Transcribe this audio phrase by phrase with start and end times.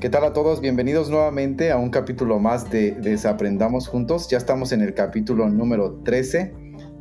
[0.00, 0.60] ¿Qué tal a todos?
[0.60, 4.28] Bienvenidos nuevamente a un capítulo más de Desaprendamos Juntos.
[4.28, 6.54] Ya estamos en el capítulo número 13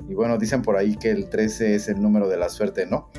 [0.10, 3.12] y bueno, dicen por ahí que el 13 es el número de la suerte, ¿no?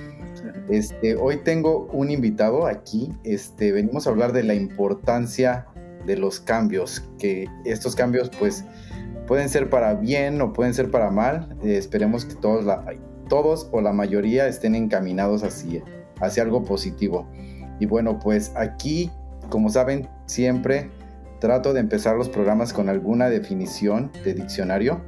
[0.68, 3.12] Este, hoy tengo un invitado aquí.
[3.22, 5.68] Este, venimos a hablar de la importancia
[6.04, 8.64] de los cambios, que estos cambios pues
[9.28, 11.56] pueden ser para bien o pueden ser para mal.
[11.62, 12.84] Eh, esperemos que todos, la,
[13.28, 15.84] todos o la mayoría estén encaminados hacia,
[16.20, 17.28] hacia algo positivo.
[17.78, 19.08] Y bueno, pues aquí
[19.48, 20.90] como saben, siempre
[21.40, 25.00] trato de empezar los programas con alguna definición de diccionario.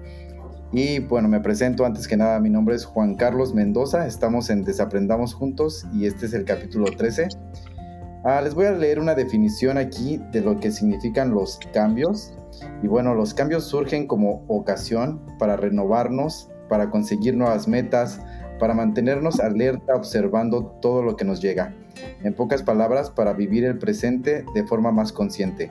[0.72, 4.62] Y bueno, me presento antes que nada, mi nombre es Juan Carlos Mendoza, estamos en
[4.62, 7.28] Desaprendamos Juntos y este es el capítulo 13.
[8.22, 12.34] Ah, les voy a leer una definición aquí de lo que significan los cambios.
[12.82, 18.20] Y bueno, los cambios surgen como ocasión para renovarnos, para conseguir nuevas metas,
[18.60, 21.74] para mantenernos alerta observando todo lo que nos llega.
[22.22, 25.70] En pocas palabras, para vivir el presente de forma más consciente.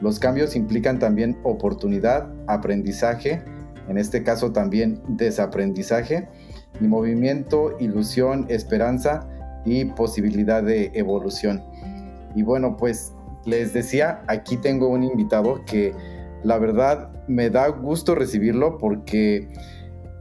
[0.00, 3.42] Los cambios implican también oportunidad, aprendizaje,
[3.88, 6.28] en este caso también desaprendizaje,
[6.80, 9.28] y movimiento, ilusión, esperanza
[9.64, 11.62] y posibilidad de evolución.
[12.34, 13.12] Y bueno, pues
[13.44, 15.92] les decía, aquí tengo un invitado que
[16.42, 19.48] la verdad me da gusto recibirlo porque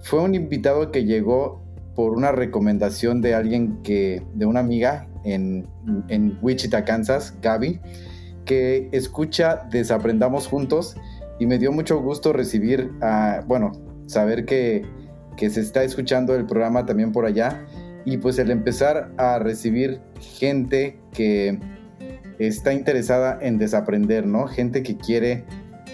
[0.02, 1.61] fue un invitado que llegó
[1.95, 5.67] por una recomendación de alguien que, de una amiga en,
[6.42, 7.80] Wichita, Kansas, Gaby,
[8.45, 10.95] que escucha Desaprendamos Juntos
[11.39, 12.92] y me dio mucho gusto recibir,
[13.47, 13.72] bueno,
[14.08, 14.86] saber que,
[15.38, 17.66] que se está escuchando el programa también por allá
[18.06, 21.59] y pues el empezar a recibir gente que
[22.40, 24.47] está interesada en desaprender, ¿no?
[24.47, 25.45] Gente que quiere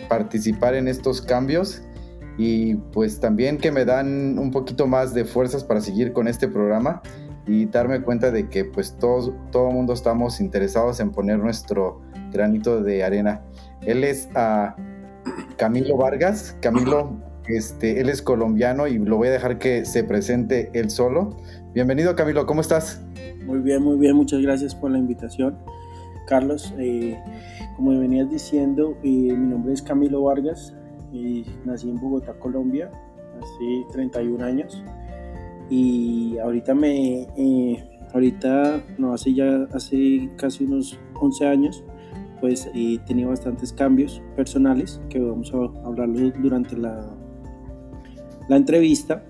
[0.07, 1.81] participar en estos cambios
[2.37, 6.47] y pues también que me dan un poquito más de fuerzas para seguir con este
[6.47, 7.01] programa
[7.47, 12.01] y darme cuenta de que pues todos, todo el mundo estamos interesados en poner nuestro
[12.31, 13.41] granito de arena.
[13.81, 14.71] Él es uh,
[15.57, 16.57] Camilo Vargas.
[16.61, 17.13] Camilo,
[17.47, 21.37] este, él es colombiano y lo voy a dejar que se presente él solo.
[21.73, 23.01] Bienvenido Camilo, ¿cómo estás?
[23.45, 25.57] Muy bien, muy bien, muchas gracias por la invitación.
[26.27, 27.15] Carlos, eh,
[27.75, 30.73] como venías diciendo, eh, mi nombre es Camilo Vargas,
[31.11, 32.89] y nací en Bogotá, Colombia,
[33.39, 34.83] hace 31 años
[35.69, 41.83] y ahorita me, eh, ahorita, no, hace ya, hace casi unos 11 años,
[42.39, 46.09] pues he tenido bastantes cambios personales que vamos a hablar
[46.41, 47.15] durante la,
[48.47, 49.23] la entrevista.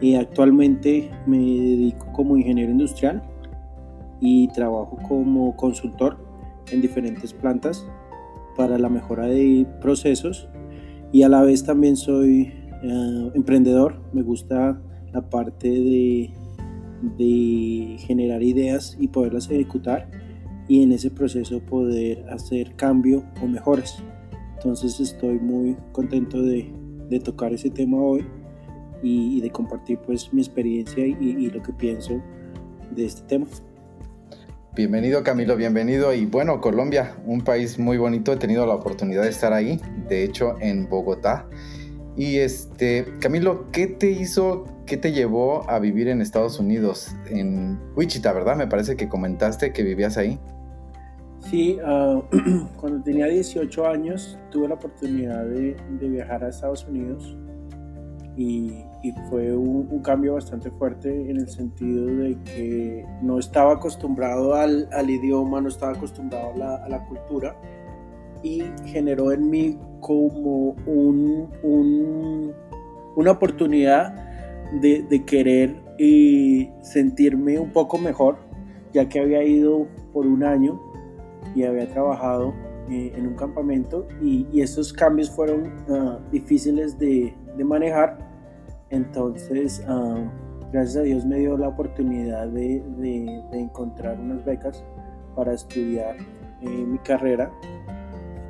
[0.00, 3.22] y actualmente me dedico como ingeniero industrial
[4.20, 6.16] y trabajo como consultor
[6.72, 7.86] en diferentes plantas
[8.56, 10.48] para la mejora de procesos
[11.12, 12.52] y a la vez también soy
[12.82, 14.80] eh, emprendedor, me gusta
[15.12, 16.30] la parte de,
[17.18, 20.08] de generar ideas y poderlas ejecutar
[20.68, 24.02] y en ese proceso poder hacer cambio o mejoras.
[24.54, 26.72] Entonces estoy muy contento de,
[27.08, 28.24] de tocar ese tema hoy
[29.02, 32.22] y, de compartir pues mi experiencia y, y lo que pienso
[32.94, 33.46] de este tema.
[34.74, 36.14] Bienvenido Camilo, bienvenido.
[36.14, 40.24] Y bueno, Colombia, un país muy bonito, he tenido la oportunidad de estar ahí, de
[40.24, 41.46] hecho en Bogotá.
[42.16, 47.14] Y este, Camilo, ¿qué te hizo, qué te llevó a vivir en Estados Unidos?
[47.30, 48.56] En Wichita, ¿verdad?
[48.56, 50.38] Me parece que comentaste que vivías ahí.
[51.50, 52.22] Sí, ah,
[52.76, 57.36] cuando tenía 18 años tuve la oportunidad de, viajar a Estados Unidos
[58.36, 58.84] y,
[59.28, 65.10] fue un, cambio bastante fuerte en el sentido de que no estaba acostumbrado al, al
[65.10, 67.56] idioma, no estaba acostumbrado a la, a la, cultura
[68.42, 72.52] y generó en mí como un, un,
[73.16, 74.14] una oportunidad
[74.82, 78.36] de, de querer y sentirme un poco mejor,
[78.92, 80.78] ya que había ido por un año
[81.54, 82.52] y había trabajado
[82.90, 88.18] eh, en un campamento y, y estos cambios fueron uh, difíciles de, de manejar.
[88.90, 90.30] Entonces, ah,
[90.72, 94.84] gracias a Dios me dio la oportunidad de, de, encontrar unas becas
[95.36, 96.16] para estudiar
[96.60, 97.50] eh, mi carrera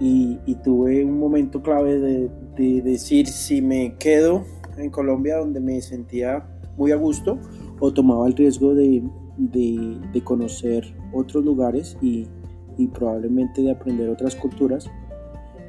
[0.03, 4.45] y, y, tuve un momento clave de, de, decir si me quedo
[4.77, 6.45] en Colombia donde me sentía
[6.77, 7.39] muy a gusto
[7.79, 9.03] o tomaba el riesgo de,
[9.39, 12.27] de conocer otros lugares y,
[12.77, 14.91] y probablemente de aprender otras culturas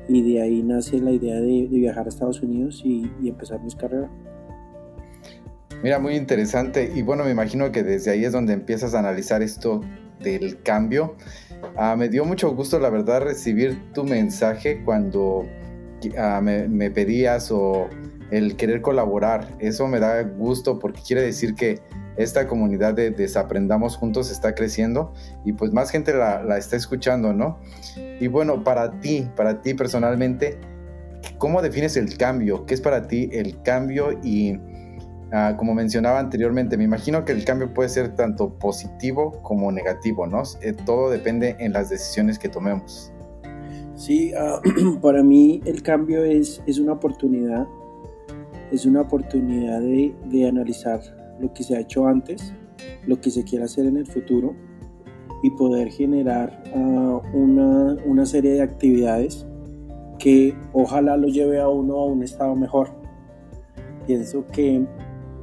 [0.07, 4.09] y de ahí nace la idea de, viajar a Estados Unidos y, empezar mis carreras.
[5.81, 6.91] Mira, muy interesante.
[6.95, 9.81] Y bueno, me imagino que desde ahí es donde empiezas a analizar esto
[10.21, 11.15] del cambio.
[11.75, 15.45] Ah, me dio mucho gusto, la verdad, recibir tu mensaje cuando
[16.18, 17.88] ah, me, pedías o
[18.31, 19.48] el querer colaborar.
[19.60, 21.81] Eso me da gusto porque quiere decir que
[22.15, 25.13] esta comunidad de Desaprendamos Juntos está creciendo
[25.45, 27.60] y pues más gente la, la está escuchando, ¿no?
[28.19, 30.59] Y bueno, para ti, para ti personalmente,
[31.39, 32.66] ¿cómo defines el cambio?
[32.66, 34.12] ¿Qué es para ti el cambio?
[34.24, 34.59] Y
[35.57, 40.44] como mencionaba anteriormente, me imagino que el cambio puede ser tanto positivo como negativo, ¿no?
[40.62, 43.12] Eh, todo depende en las decisiones que tomemos.
[43.95, 44.62] Sí, ah,
[45.01, 47.68] para mí el cambio es, es una oportunidad,
[48.71, 51.01] es una oportunidad de, de analizar
[51.39, 52.53] lo que se ha hecho antes,
[53.07, 54.56] lo que se quiere hacer en el futuro
[55.41, 59.45] y poder generar ah, una, una, serie de actividades
[60.18, 62.89] que ojalá lo lleve a uno a un estado mejor.
[64.07, 64.85] Pienso que,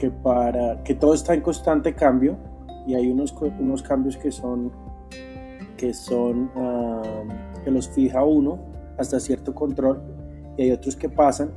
[0.00, 2.38] que, para, que todo está en constante cambio
[2.86, 4.72] y hay unos, unos cambios que son,
[5.76, 7.02] que, son ah,
[7.62, 8.58] que los fija uno
[8.98, 10.00] hasta cierto control
[10.56, 11.52] y hay otros que pasan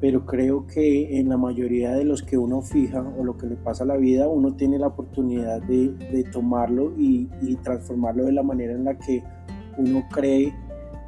[0.00, 3.56] pero creo que en la mayoría de los que uno fija o lo que le
[3.56, 8.32] pasa a la vida, uno tiene la oportunidad de, de tomarlo y, y, transformarlo de
[8.32, 9.24] la manera en la que
[9.76, 10.54] uno cree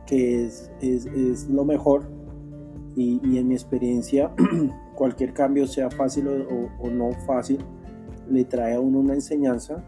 [0.07, 2.11] que es, es, es lo mejor.
[2.97, 4.33] Y, y, en mi experiencia,
[5.01, 7.65] cualquier cambio, sea fácil o, o, no fácil,
[8.31, 9.83] le trae a uno una enseñanza.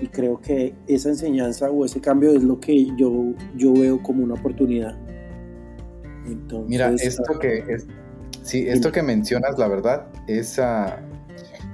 [0.00, 4.24] Y creo que esa enseñanza o ese cambio es lo que yo, yo veo como
[4.24, 4.96] una oportunidad.
[6.26, 7.86] Entonces, Mira, esto que es,
[8.42, 10.58] Sí, esto que mencionas, la verdad, es,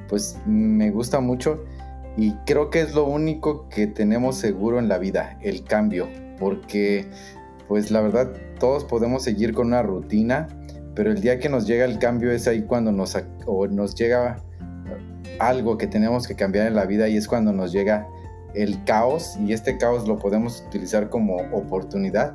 [0.08, 1.62] pues me gusta mucho
[2.16, 6.08] y creo que es lo único que tenemos seguro en la vida, el cambio,
[6.40, 7.06] porque
[7.68, 10.48] pues la verdad todos podemos seguir con una rutina,
[10.94, 13.16] pero el día que nos llega el cambio es ahí cuando nos,
[13.70, 14.38] nos llega
[15.38, 18.06] algo que tenemos que cambiar en la vida y es cuando nos llega
[18.54, 22.34] el caos y este caos lo podemos utilizar como oportunidad.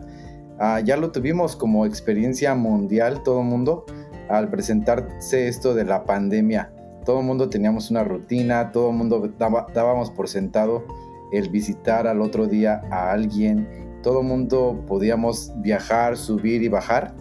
[0.60, 3.86] Ah, ya lo tuvimos como experiencia mundial todo el mundo
[4.28, 6.72] al presentarse esto de la pandemia,
[7.06, 10.86] todo el mundo teníamos una rutina, todo el mundo dábamos por sentado
[11.32, 13.68] el visitar al otro día a alguien,
[14.04, 17.16] todo el mundo podíamos viajar, subir y bajar.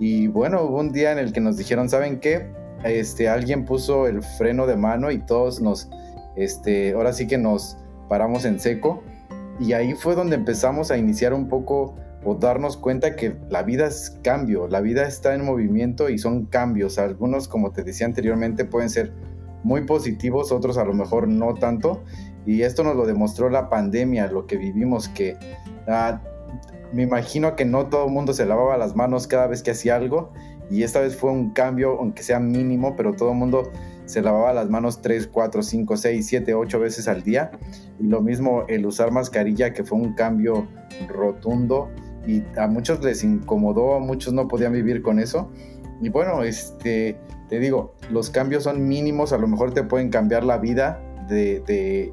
[0.00, 2.50] Y bueno, hubo un día en el que nos dijeron, ¿saben qué?
[2.84, 5.90] Este, alguien puso el freno de mano y todos nos,
[6.36, 7.76] este, ahora sí que nos
[8.08, 9.02] paramos en seco.
[9.60, 11.94] Y ahí fue donde empezamos a iniciar un poco
[12.24, 16.46] o darnos cuenta que la vida es cambio, la vida está en movimiento y son
[16.46, 16.98] cambios.
[16.98, 19.12] Algunos, como te decía anteriormente, pueden ser
[19.62, 22.02] muy positivos, otros a lo mejor no tanto.
[22.46, 25.36] Y esto nos lo demostró la pandemia, lo que vivimos, que
[25.86, 26.22] ah,
[26.92, 29.96] me imagino que no todo el mundo se lavaba las manos cada vez que hacía
[29.96, 30.32] algo.
[30.70, 33.70] Y esta vez fue un cambio, aunque sea mínimo, pero todo el mundo
[34.06, 37.50] se lavaba las manos 3, 4, 5, 6, 7, 8 veces al día.
[37.98, 40.66] Y lo mismo el usar mascarilla, que fue un cambio
[41.08, 41.90] rotundo
[42.26, 45.50] y a muchos les incomodó, a muchos no podían vivir con eso.
[46.00, 50.44] Y bueno, este, te digo, los cambios son mínimos, a lo mejor te pueden cambiar
[50.44, 52.12] la vida de, de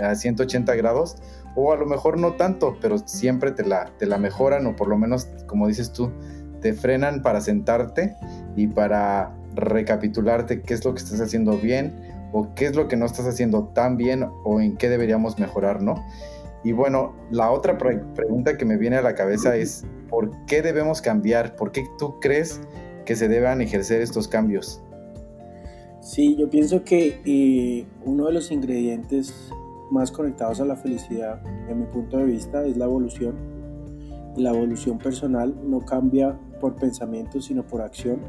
[0.00, 1.16] a 180 grados,
[1.60, 4.86] o a lo mejor no tanto, pero siempre te la, te la mejoran, o por
[4.86, 6.12] lo menos, como dices tú,
[6.60, 8.14] te frenan para sentarte
[8.54, 12.00] y para recapitularte qué es lo que estás haciendo bien,
[12.32, 15.82] o qué es lo que no estás haciendo tan bien, o en qué deberíamos mejorar,
[15.82, 15.96] ¿no?
[16.62, 21.02] Y bueno, la otra pregunta que me viene a la cabeza es, ¿por qué debemos
[21.02, 21.56] cambiar?
[21.56, 22.60] ¿Por qué tú crees
[23.04, 24.80] que se deban ejercer estos cambios?
[26.02, 29.50] Sí, yo pienso que eh, uno de los ingredientes
[29.90, 33.36] más conectados a la felicidad, en mi punto de vista, es la evolución.
[34.36, 38.20] La evolución personal no cambia por pensamiento, sino por acción.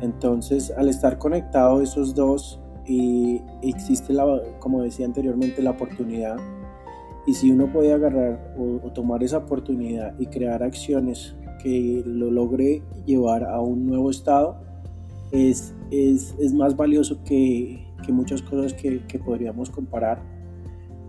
[0.00, 4.26] Entonces, al estar conectados esos dos, y existe, la,
[4.58, 6.36] como decía anteriormente, la oportunidad
[7.26, 12.82] y si uno puede agarrar o, tomar esa oportunidad y crear acciones que lo logre
[13.06, 14.58] llevar a un nuevo estado,
[15.32, 20.22] es, es, es más valioso que, que muchas cosas que, que, podríamos comparar.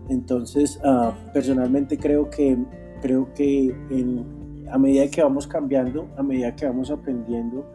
[0.08, 2.56] Entonces, uh, personalmente creo que,
[3.02, 3.74] creo que
[4.70, 7.66] a medida que vamos cambiando, a medida que vamos aprendiendo,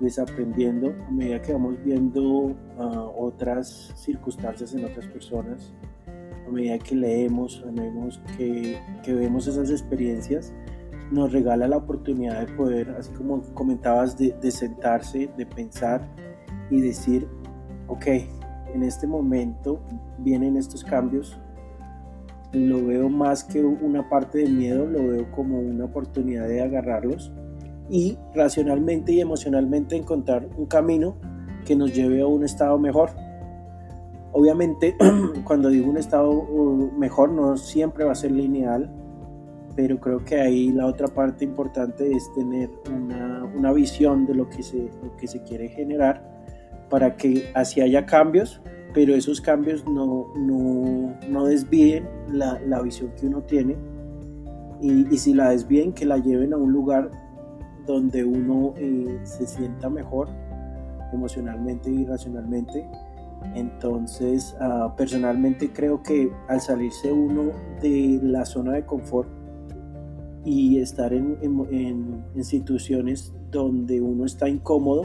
[0.00, 2.54] desaprendiendo, a medida que vamos viendo uh,
[3.18, 5.72] otras circunstancias en otras personas,
[6.46, 10.52] a medida que leemos, a que, vemos esas experiencias,
[11.10, 16.08] nos regala la oportunidad de poder, así como comentabas, de, de, sentarse, de pensar
[16.70, 17.26] y decir,
[17.88, 18.06] ok,
[18.74, 19.80] en este momento
[20.18, 21.38] vienen estos cambios,
[22.52, 27.32] lo veo más que una parte de miedo, lo veo como una oportunidad de agarrarlos
[27.88, 31.16] y racionalmente y emocionalmente encontrar un camino
[31.64, 33.10] que nos lleve a un estado mejor.
[34.32, 34.96] Obviamente,
[35.44, 38.90] cuando digo un estado uh, mejor, no siempre va a ser lineal,
[39.76, 44.62] pero creo que ahí la otra parte importante es tener una, visión de lo que,
[44.62, 46.22] se, lo que se quiere generar
[46.88, 48.60] para que así haya cambios,
[48.92, 53.76] pero esos cambios no, no, no desvíen la, la, visión que uno tiene
[54.80, 57.10] y, y, si la desvíen que la lleven a un lugar
[57.86, 60.28] donde uno eh, se sienta mejor
[61.12, 62.86] emocionalmente y racionalmente.
[63.54, 69.28] Entonces, uh, personalmente creo que al salirse uno de la zona de confort
[70.44, 75.04] y estar en, en, en, instituciones donde uno está incómodo,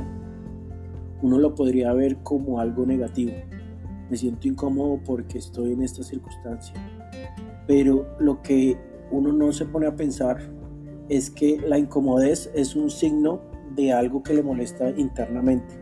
[1.22, 3.32] uno lo podría ver como algo negativo.
[4.09, 6.75] Me siento incómodo porque estoy en esta circunstancia.
[7.67, 8.77] Pero lo que
[9.12, 10.38] uno no se pone a pensar
[11.09, 13.41] es que la incomodez es un signo
[13.75, 15.75] de algo que le molesta internamente.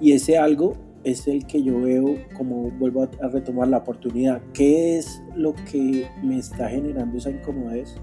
[0.00, 0.74] Y ese algo
[1.04, 4.42] es el que yo veo como vuelvo a retomar la oportunidad.
[4.52, 7.94] ¿Qué es lo que me está generando esa incomodez?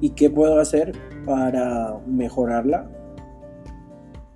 [0.00, 0.92] ¿Y qué puedo hacer
[1.26, 2.90] para mejorarla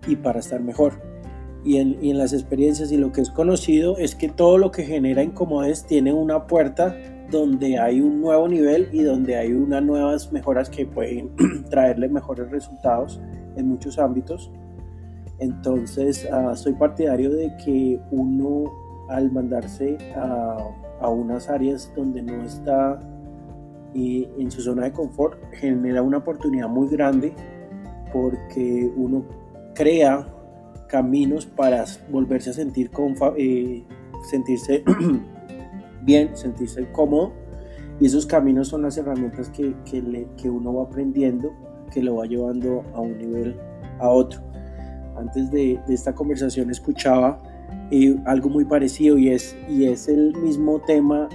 [0.06, 1.13] y para estar mejor?
[1.64, 4.70] Y en, y en las experiencias y lo que es conocido es que todo lo
[4.70, 6.94] que genera incomodez tiene una puerta
[7.30, 11.30] donde hay un nuevo nivel y donde hay unas nuevas mejoras que pueden
[11.70, 13.20] traerle mejores resultados
[13.56, 14.50] en muchos ámbitos.
[15.38, 18.70] Entonces, uh, soy partidario de que uno
[19.08, 20.56] al mandarse a,
[21.00, 22.98] a unas áreas donde no está
[23.92, 27.32] y en su zona de confort genera una oportunidad muy grande
[28.12, 29.24] porque uno
[29.74, 30.26] crea
[30.88, 32.90] caminos para volverse a sentir
[33.36, 33.84] eh,
[34.28, 34.84] sentirse
[36.02, 37.32] bien, sentirse cómodo.
[38.00, 41.52] Y esos caminos son las herramientas que, que, le, que uno va aprendiendo,
[41.92, 43.56] que lo va llevando a un nivel
[44.00, 44.40] a otro.
[45.16, 47.40] Antes de, de esta conversación escuchaba
[47.90, 51.28] eh, algo muy parecido y es, y es el mismo tema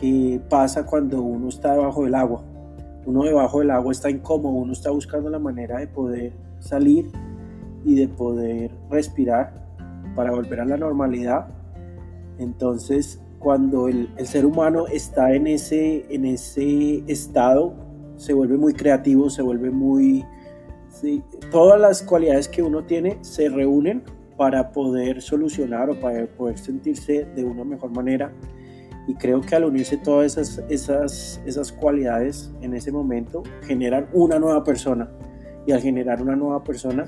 [0.00, 2.42] que pasa cuando uno está debajo del agua.
[3.06, 7.10] Uno debajo del agua está incómodo, uno está buscando la manera de poder salir
[7.84, 9.66] y de poder respirar
[10.14, 11.48] para volver a la normalidad.
[12.38, 17.74] Entonces cuando el, el, ser humano está en ese, en ese estado,
[18.16, 20.24] se vuelve muy creativo, se vuelve muy...
[21.52, 24.02] Todas las cualidades que uno tiene se reúnen
[24.36, 28.32] para poder solucionar o para poder sentirse de una mejor manera.
[29.06, 34.38] Y creo que al unirse todas esas, esas, esas cualidades en ese momento, generan una
[34.38, 35.08] nueva persona.
[35.66, 37.04] Y al generar una nueva persona,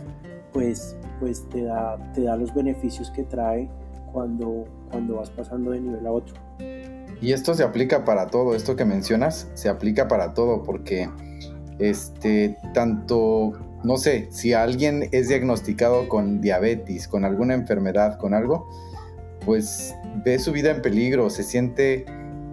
[0.53, 3.69] pues, pues te, da, te da los beneficios que trae
[4.13, 6.35] cuando, cuando vas pasando de nivel a otro.
[7.21, 11.09] Y esto se aplica para todo, esto que mencionas, se aplica para todo, porque
[11.79, 13.53] este, tanto,
[13.85, 18.69] no sé, si alguien es diagnosticado con diabetes, con alguna enfermedad, con algo,
[19.45, 22.07] pues ve su vida en peligro, se siente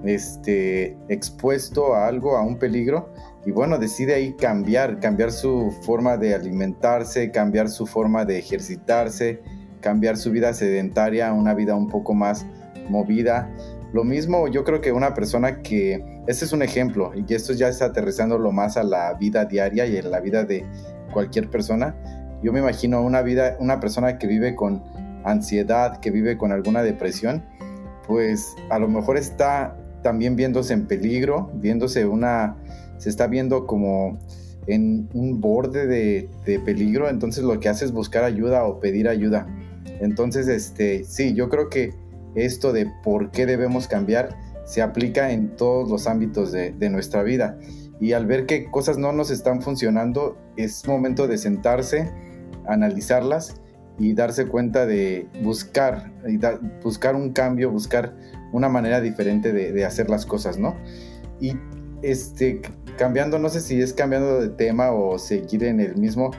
[0.04, 3.10] este, expuesto a algo, a un peligro,
[3.48, 9.40] y bueno, decide ahí cambiar, cambiar su forma de alimentarse, cambiar su forma de ejercitarse,
[9.80, 12.46] cambiar su vida sedentaria a una vida un poco más
[12.90, 13.50] movida.
[13.94, 17.70] Lo mismo yo creo que una persona que, este es un ejemplo, y esto ya
[17.70, 20.66] está aterrizándolo más a la vida diaria y en la vida de
[21.14, 21.96] cualquier persona.
[22.44, 24.84] Yo me imagino una vida, una persona que vive con
[25.24, 27.46] ansiedad, que vive con alguna depresión,
[28.06, 32.58] pues a lo mejor está también viéndose en peligro, viéndose una,
[32.98, 34.20] se está viendo como
[34.68, 39.08] en un borde de, de peligro, entonces lo que hace es buscar ayuda o pedir
[39.08, 39.48] ayuda.
[40.00, 41.94] Entonces, este, sí, yo creo que
[42.36, 47.58] esto de por qué debemos cambiar se aplica en todos los ámbitos de, nuestra vida.
[48.00, 52.12] Y al ver que cosas no nos están funcionando, es momento de sentarse,
[52.68, 53.62] analizarlas
[53.98, 56.12] y darse cuenta de buscar,
[56.84, 58.14] buscar un cambio, buscar
[58.52, 60.76] una manera diferente de, hacer las cosas, ¿no?
[61.40, 61.54] Y
[62.02, 62.62] este,
[62.98, 66.32] cambiando, no sé si es cambiando de tema o seguir en el mismo,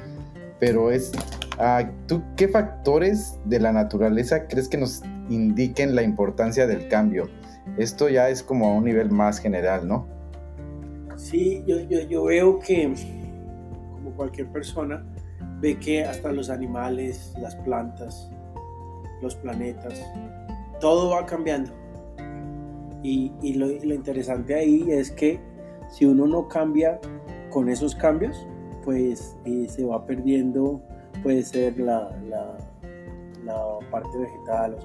[0.59, 1.13] pero es
[1.61, 7.29] Ah, ¿Tú qué factores de la naturaleza crees que nos indiquen la importancia del cambio?
[7.77, 10.07] Esto ya es como a un nivel más general, ¿no?
[11.17, 12.95] Sí, yo, yo, yo veo que,
[13.93, 15.05] como cualquier persona,
[15.61, 18.31] ve que hasta los animales, las plantas,
[19.21, 20.01] los planetas,
[20.81, 21.73] todo va cambiando.
[23.03, 25.41] Y, y lo, lo, interesante ahí es que
[25.91, 27.01] si uno no cambia
[27.51, 28.47] con esos cambios,
[28.85, 30.83] pues eh, se va perdiendo
[31.23, 34.81] puede ser la, la, parte vegetal, o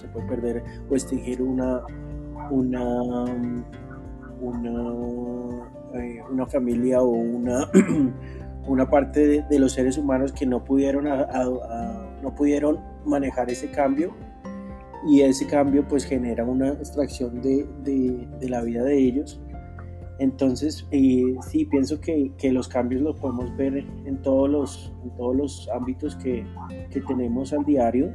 [0.00, 1.82] se puede, perder o extinguir una,
[2.50, 3.24] una,
[4.40, 7.70] una, eh, una familia o una,
[8.66, 14.14] una parte de, los seres humanos que no pudieron, no pudieron manejar ese cambio.
[15.06, 19.40] Y ese cambio pues genera una extracción de, de la vida de ellos
[20.18, 25.36] entonces, eh, sí, pienso que, los cambios los podemos ver en todos los, en todos
[25.36, 26.44] los ámbitos que,
[26.90, 28.12] que tenemos al diario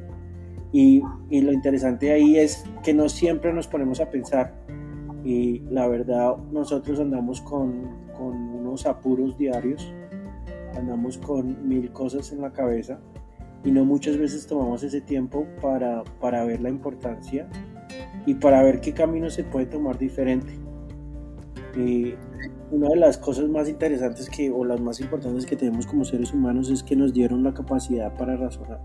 [0.73, 4.53] Y, y, lo interesante ahí es que no siempre nos ponemos a pensar.
[5.23, 9.93] Y la verdad, nosotros andamos con, con unos apuros diarios,
[10.75, 12.99] andamos con mil cosas en la cabeza
[13.63, 17.47] y no muchas veces tomamos ese tiempo para, para ver la importancia
[18.25, 20.62] y para ver qué camino se puede tomar diferente.
[21.75, 26.33] Una de las cosas más interesantes que, o las más importantes que tenemos como seres
[26.33, 28.79] humanos es que nos dieron la capacidad para razonar.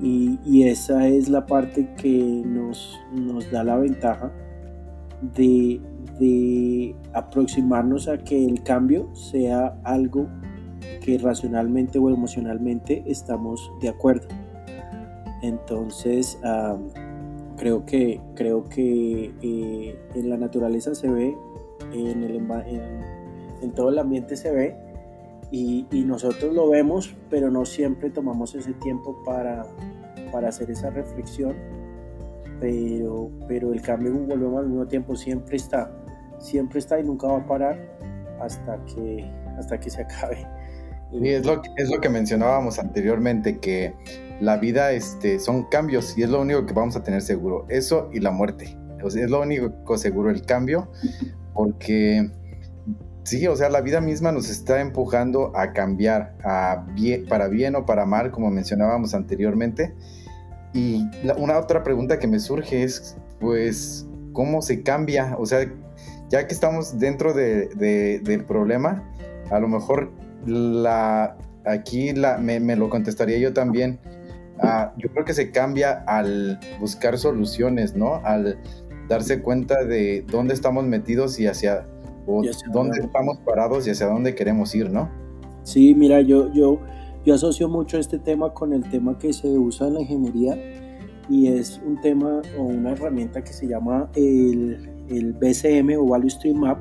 [0.00, 4.32] Y, y esa es la parte que nos, nos da la ventaja
[5.20, 5.80] de,
[6.18, 10.26] de aproximarnos a que el cambio sea algo
[11.00, 14.28] que racionalmente o emocionalmente estamos de acuerdo.
[15.42, 16.38] Entonces,
[17.62, 21.36] creo que, creo que eh, en la naturaleza se ve,
[21.92, 22.36] en, el,
[23.62, 24.76] en, todo el ambiente se ve,
[25.52, 29.64] y, nosotros lo vemos, pero no siempre tomamos ese tiempo para,
[30.32, 31.54] para hacer esa reflexión.
[32.58, 35.92] Pero, pero el cambio, volvemos al mismo tiempo, siempre está,
[36.40, 37.78] siempre está y nunca va a parar
[38.40, 39.24] hasta que,
[39.56, 40.44] hasta que se acabe.
[41.12, 43.94] Y es lo, es lo que mencionábamos anteriormente, que
[44.42, 47.64] la vida este, son cambios y es lo único que vamos a tener seguro.
[47.68, 48.76] Eso y la muerte.
[49.06, 50.90] es lo único seguro, el cambio,
[51.54, 52.28] porque
[53.22, 57.76] sí, o sea, la vida misma nos está empujando a cambiar, a bien, para bien
[57.76, 59.94] o para mal, como mencionábamos anteriormente.
[60.72, 61.04] Y
[61.36, 65.36] una otra pregunta que me surge es, pues, ¿cómo se cambia?
[65.38, 65.70] O sea,
[66.30, 67.68] ya que estamos dentro de,
[68.24, 69.08] del problema,
[69.52, 70.10] a lo mejor
[70.46, 74.00] la, aquí la, me, lo contestaría yo también.
[74.62, 78.16] Ah, yo creo que se cambia al buscar soluciones, ¿no?
[78.24, 78.58] Al
[79.08, 81.86] darse cuenta de dónde estamos metidos y hacia,
[82.72, 85.10] dónde estamos parados y hacia dónde queremos ir, ¿no?
[85.64, 86.78] Sí, mira, yo, yo,
[87.24, 90.56] yo asocio mucho este tema con el tema que se usa en la ingeniería
[91.28, 96.30] y es un tema o una herramienta que se llama el, el BCM o Value
[96.30, 96.78] Stream Map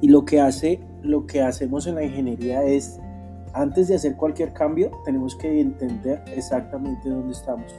[0.00, 3.00] y lo que hace lo que hacemos en la ingeniería es,
[3.52, 7.74] antes de hacer cualquier cambio, tenemos que entender exactamente dónde estamos.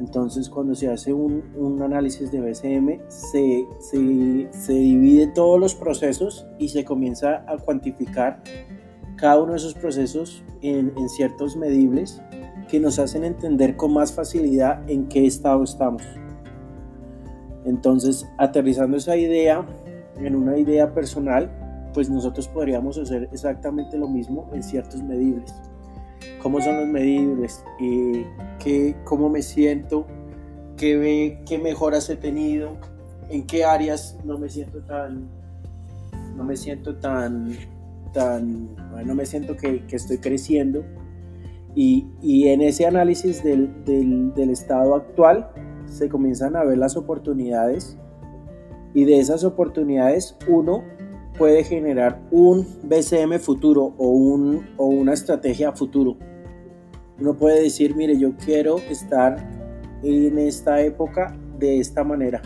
[0.00, 5.74] Entonces, cuando se hace un, un análisis de BCM, se, se, se, divide todos los
[5.74, 8.42] procesos y se comienza a cuantificar
[9.16, 12.20] cada uno de esos procesos en, en ciertos medibles
[12.68, 16.02] que nos hacen entender con más facilidad en qué estado estamos.
[17.64, 19.64] Entonces, aterrizando esa idea,
[20.16, 21.50] en una idea personal,
[21.94, 25.54] pues nosotros podríamos hacer exactamente lo mismo en ciertos medibles.
[26.42, 27.64] ¿Cómo son los medibles?
[27.80, 28.26] Eh,
[28.58, 30.06] ¿qué, ¿Cómo me siento?
[30.76, 32.76] ¿Qué, ¿Qué mejoras he tenido?
[33.30, 35.28] ¿En qué áreas no me siento tan,
[36.36, 37.56] no me siento tan,
[38.12, 38.74] tan,
[39.06, 40.84] no me siento que, que estoy creciendo?
[41.76, 45.50] Y, y, en ese análisis del, del, del estado actual
[45.86, 47.98] se comienzan a ver las oportunidades
[48.94, 50.84] y de esas oportunidades uno
[51.38, 56.16] puede generar un BCM futuro o, un, o una estrategia futuro.
[57.20, 59.36] Uno puede decir, mire, yo quiero estar
[60.02, 62.42] en esta época de esta manera,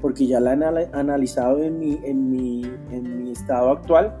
[0.00, 4.16] porque ya la he analizado en mi, en, mi, en mi estado actual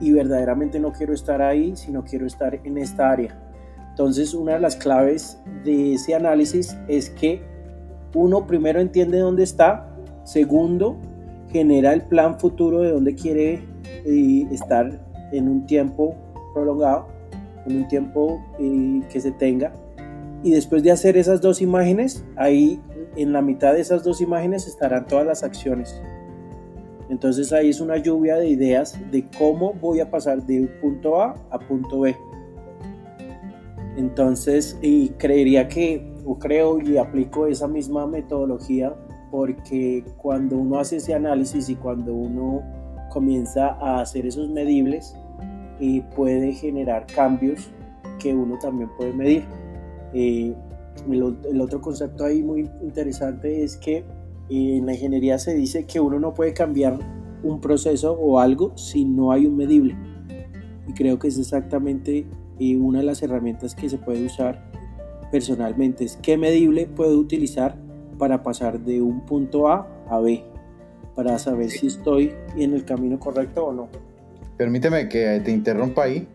[0.00, 3.40] y verdaderamente no quiero estar ahí, sino quiero estar en esta área.
[3.90, 7.42] Entonces, una de las claves de ese análisis es que
[8.14, 9.88] uno primero entiende dónde está
[10.28, 10.98] Segundo,
[11.50, 13.62] genera el plan futuro de dónde quiere
[14.04, 15.00] eh, estar
[15.32, 16.14] en un tiempo
[16.54, 17.08] prolongado,
[17.66, 19.72] en un tiempo eh, que se tenga.
[20.42, 22.80] Y después de hacer esas dos imágenes, ahí
[23.16, 26.00] en la mitad de esas dos imágenes estarán todas las acciones.
[27.08, 31.34] Entonces ahí es una lluvia de ideas de cómo voy a pasar de punto A
[31.50, 32.14] a punto B.
[33.96, 38.94] Entonces, y creería que, o creo y aplico esa misma metodología
[39.30, 42.62] porque cuando uno hace ese análisis y cuando uno
[43.10, 45.14] comienza a hacer esos medibles,
[45.80, 47.70] y puede generar cambios
[48.18, 49.44] que uno también puede medir.
[50.12, 50.54] Eh,
[51.10, 54.04] el, otro concepto ahí muy interesante es que eh,
[54.48, 56.98] en la ingeniería se dice que uno no puede cambiar
[57.42, 59.96] un proceso o algo si no hay un medible.
[60.88, 62.26] Y creo que es exactamente
[62.58, 64.70] eh, una de las herramientas que se puede usar
[65.30, 66.04] personalmente.
[66.04, 67.78] Es qué medible puedo utilizar
[68.18, 70.44] para pasar de un punto A a B,
[71.14, 73.88] para saber si estoy en el camino correcto o no.
[74.56, 76.28] Permíteme que te interrumpa ahí.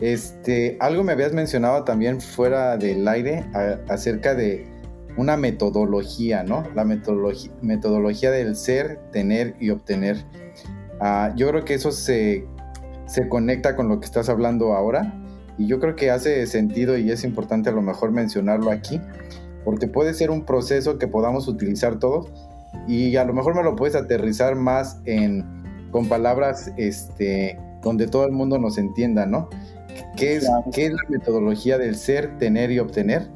[0.00, 3.44] Este, algo me habías mencionado también fuera del aire
[3.88, 4.66] acerca de
[5.16, 6.64] una metodología, ¿no?
[6.74, 10.24] La metodología, metodología del ser, tener y obtener.
[11.00, 12.46] Ah, yo creo que eso se,
[13.06, 15.12] se conecta con lo que estás hablando ahora
[15.58, 19.00] Y yo creo que hace sentido y es importante a lo mejor mencionarlo aquí,
[19.64, 22.30] porque puede ser un proceso que podamos utilizar todos
[22.86, 25.44] y a lo mejor me lo puedes aterrizar más en
[25.90, 29.48] con palabras este donde todo el mundo nos entienda, ¿no?
[30.16, 33.28] ¿Qué es, ¿qué es la metodología del ser, tener y obtener?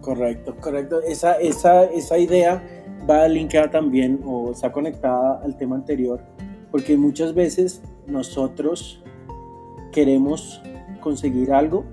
[0.00, 1.02] Correcto, correcto.
[1.02, 2.62] Esa, esa, esa idea
[3.08, 6.20] va linkada también o está conectada al tema anterior,
[6.70, 9.02] porque muchas veces nosotros
[9.92, 10.62] queremos
[11.00, 11.84] conseguir algo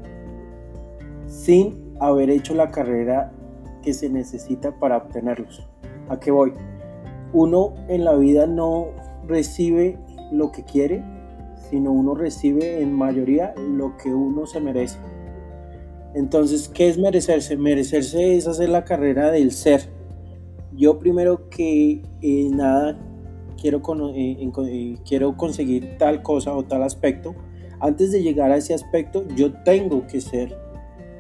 [1.27, 3.31] sin haber hecho la carrera
[3.81, 5.67] que se necesita para obtenerlos.
[6.09, 6.53] ¿A qué voy?
[7.33, 8.87] Uno en la vida no
[9.27, 9.97] recibe
[10.31, 11.03] lo que quiere,
[11.69, 14.97] sino uno recibe en mayoría lo que uno se merece.
[16.13, 17.57] Entonces, ¿qué es merecerse?
[17.57, 19.89] Merecerse es hacer la carrera del ser.
[20.73, 22.97] Yo primero que eh, nada
[23.59, 23.81] quiero,
[24.15, 27.35] eh, eh, quiero conseguir tal cosa o tal aspecto,
[27.79, 30.57] antes de llegar a ese aspecto, yo tengo que ser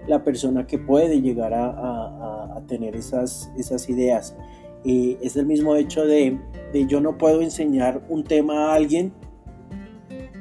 [0.07, 3.49] la persona que puede llegar a, tener esas,
[3.87, 4.35] ideas
[4.83, 6.39] es el mismo hecho de,
[6.73, 9.13] de yo no puedo enseñar un tema a alguien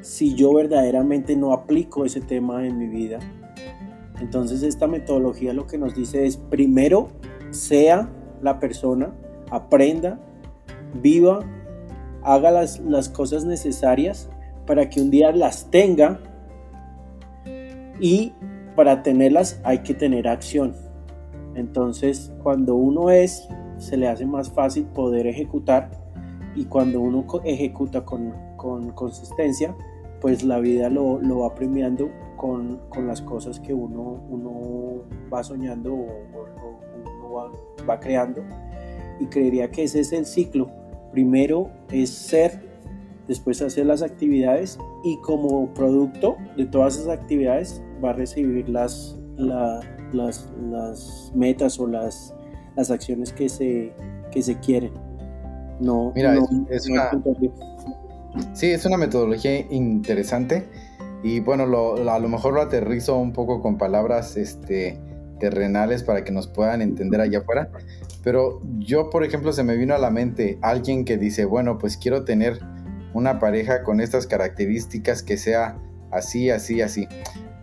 [0.01, 3.19] si yo verdaderamente no aplico ese tema en mi vida.
[4.19, 7.09] Entonces esta metodología lo que nos dice es primero
[7.51, 8.09] sea
[8.41, 9.13] la persona,
[9.51, 10.19] aprenda,
[11.01, 11.39] viva,
[12.23, 14.29] haga las, las cosas necesarias
[14.65, 16.19] para que un día las tenga
[17.99, 18.33] y
[18.77, 20.75] para tenerlas hay que tener acción.
[21.55, 25.89] Entonces cuando uno es se le hace más fácil poder ejecutar
[26.55, 28.33] y cuando uno ejecuta con,
[28.93, 29.75] consistencia,
[30.21, 35.01] pues la vida lo, va premiando con, las cosas que uno, uno
[35.33, 36.07] va soñando o,
[37.19, 37.51] uno
[37.87, 38.43] va, creando.
[39.19, 40.69] Y creería que ese es el ciclo.
[41.11, 42.59] Primero es ser,
[43.27, 49.17] después hacer las actividades y como producto de todas esas actividades va a recibir las,
[49.37, 52.33] las, las metas o las
[52.77, 53.91] las acciones que se,
[54.31, 54.93] que se quieren.
[55.79, 56.37] No, Mira,
[56.69, 57.11] es, una,
[58.53, 60.67] sí, es una metodología interesante
[61.23, 64.99] y bueno, a lo mejor lo aterrizo un poco con palabras este,
[65.39, 67.69] terrenales para que nos puedan entender allá afuera.
[68.23, 71.97] Pero yo, por ejemplo, se me vino a la mente alguien que dice, bueno, pues
[71.97, 72.59] quiero tener
[73.13, 75.79] una pareja con estas características que sea
[76.11, 77.07] así, así, así.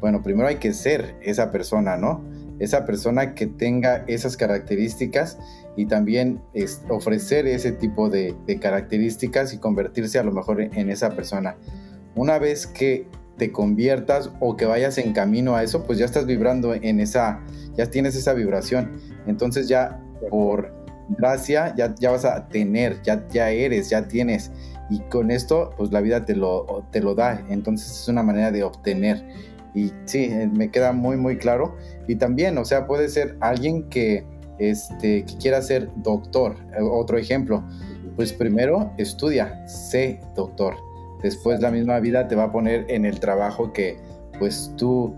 [0.04, 2.22] Bueno, primero hay que ser esa persona, ¿no?
[2.58, 5.38] esa persona que tenga esas características
[5.76, 6.42] y también
[6.90, 11.56] ofrecer ese tipo de, características y convertirse a lo mejor en, esa persona.
[12.14, 13.06] Una vez que
[13.38, 17.40] te conviertas o que vayas en camino a eso, pues ya estás vibrando en esa,
[17.74, 19.00] ya tienes esa vibración.
[19.26, 20.70] Entonces ya por
[21.18, 24.52] gracia ya, ya vas a tener, ya, ya eres, ya tienes.
[24.90, 27.42] Y con esto, pues la vida te lo, te lo da.
[27.48, 29.24] Entonces es una manera de obtener.
[29.74, 31.76] Y sí, eh, me queda muy, muy claro.
[32.06, 34.24] Y también, o sea, puede ser alguien que,
[34.58, 36.56] este, que quiera ser doctor.
[36.78, 37.64] Eh, otro ejemplo,
[38.16, 40.74] pues primero estudia, sé doctor.
[41.22, 43.96] Después la misma vida te va a poner en el trabajo que
[44.38, 45.14] pues tú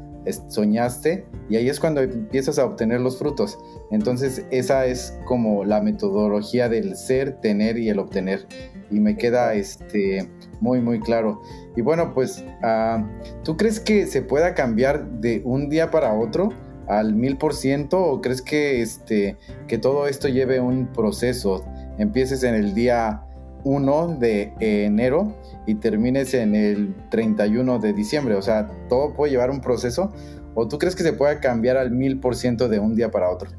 [0.49, 3.59] soñaste y ahí es cuando empiezas a obtener los frutos.
[3.91, 8.47] Entonces esa es como la metodología del ser, tener y el obtener.
[8.91, 10.29] Y me queda este,
[10.61, 11.41] muy, muy claro.
[11.77, 13.07] Y bueno, pues, ah,
[13.45, 16.51] ¿tú crees que se pueda cambiar de un día para otro
[16.89, 21.65] al mil por ciento o crees que, este, que todo esto lleve un proceso?
[21.99, 23.23] Empieces en el día
[23.65, 25.35] 1 de enero
[25.67, 28.37] y termines en el 31 de diciembre.
[28.37, 30.13] O sea, todo puede llevar un proceso.
[30.55, 33.29] ¿O tú crees que se pueda cambiar al mil por ciento de un día para
[33.29, 33.51] otro?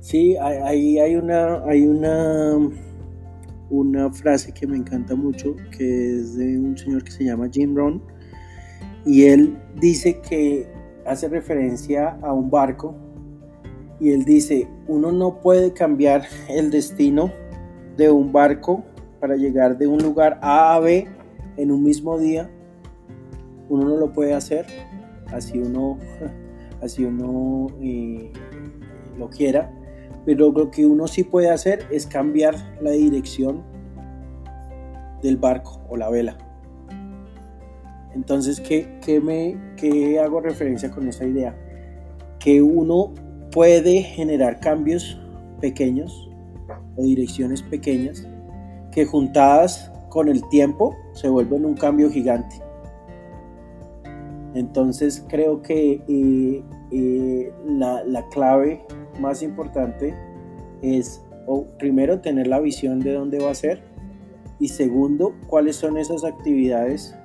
[0.00, 2.58] Sí, hay, hay, una, hay una
[3.72, 7.74] una frase que me encanta mucho, que es de un señor que se llama Jim
[7.74, 8.02] Rohn,
[9.06, 10.68] y él dice que
[11.06, 12.94] hace referencia a un barco,
[13.98, 17.32] y él dice, uno no puede cambiar el destino
[17.96, 18.84] de un barco
[19.20, 21.08] para llegar de un lugar A a B
[21.56, 22.50] en un mismo día,
[23.70, 24.66] uno no lo puede hacer,
[25.32, 25.98] así uno,
[26.82, 28.30] así uno eh,
[29.18, 29.72] lo quiera,
[30.24, 33.62] pero lo que uno sí puede hacer es cambiar la dirección
[35.22, 36.36] del barco o la vela.
[38.14, 41.56] Entonces, ¿qué, qué me, qué hago referencia con esa idea?
[42.38, 43.14] Que uno
[43.50, 45.18] puede generar cambios
[45.60, 46.28] pequeños
[46.96, 48.26] o direcciones pequeñas
[48.90, 52.56] que juntadas con el tiempo se vuelven un cambio gigante.
[54.54, 58.84] Entonces creo que eh, eh, la, la clave
[59.20, 60.14] más importante
[60.82, 63.82] es o primero tener la visión de dónde va a ser
[64.58, 67.16] y segundo cuáles son esas actividades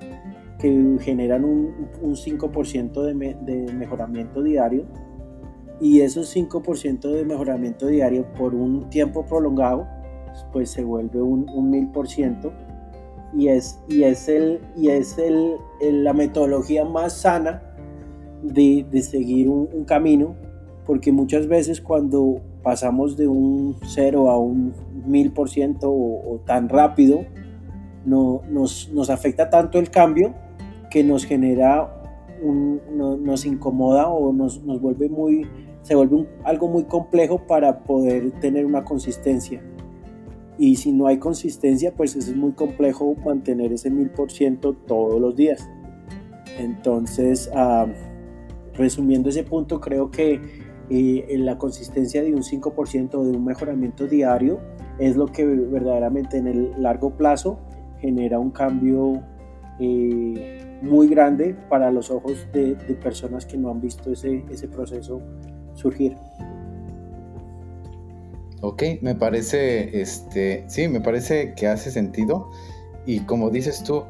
[0.60, 4.86] que generan un, 5% de, de, mejoramiento diario
[5.80, 9.88] y esos 5% de mejoramiento diario por un tiempo prolongado
[10.52, 12.52] pues se vuelve un, un 1000%
[13.34, 17.62] y es, y es, el, y es el, la metodología más sana
[18.42, 20.36] de, de seguir un, un, camino
[20.88, 24.74] porque muchas veces cuando pasamos de un 0 a un
[25.08, 27.26] 1000% o, o tan rápido
[28.06, 30.34] no, nos, nos afecta tanto el cambio
[30.90, 31.94] que nos genera,
[32.42, 35.46] un, nos incomoda o nos, nos vuelve muy,
[35.82, 39.62] se vuelve algo muy complejo para poder tener una consistencia.
[40.58, 45.20] Y si no hay consistencia, pues es muy complejo mantener ese mil por ciento todos
[45.20, 45.70] los días.
[46.58, 47.86] Entonces, ah,
[48.74, 54.60] resumiendo ese punto, creo que eh, la consistencia de un 5% de un mejoramiento diario
[55.00, 57.60] es lo que verdaderamente en el largo plazo
[58.00, 59.22] genera un cambio
[59.80, 65.22] eh, muy grande para los ojos de, personas que no han visto ese, ese proceso
[65.74, 66.18] surgir.
[68.62, 72.50] Ok, me parece, este, sí, me parece que hace sentido.
[73.06, 74.04] Y como dices tú,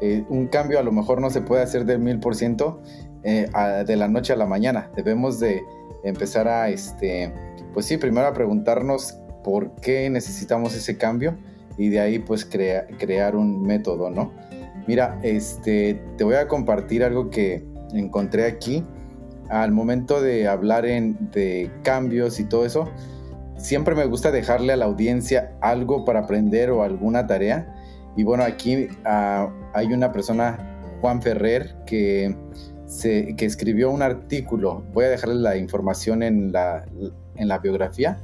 [0.00, 2.82] eh, un cambio a lo mejor no se puede hacer del mil por ciento
[3.22, 3.48] eh,
[3.86, 4.90] de la noche a la mañana.
[4.94, 5.62] Debemos de
[6.04, 7.32] empezar a, este,
[7.72, 11.36] pues sí, primero a preguntarnos por qué necesitamos ese cambio
[11.76, 14.32] y de ahí pues crear un método, ¿no?
[14.86, 18.84] Mira, este, te voy a compartir algo que encontré aquí.
[19.48, 22.88] Al momento de hablar en, de cambios y todo eso,
[23.56, 27.74] siempre me gusta dejarle a la audiencia algo para aprender o alguna tarea.
[28.16, 32.36] Y bueno, aquí ah, hay una persona, Juan Ferrer, que,
[32.94, 34.84] se, que escribió un artículo.
[34.92, 36.84] Voy a dejarle la información en la,
[37.36, 38.18] en la biografía.